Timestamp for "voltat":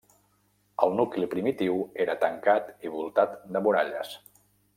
2.95-3.37